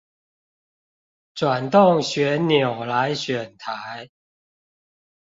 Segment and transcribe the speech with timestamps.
[1.35, 4.09] 轉動旋鈕來選台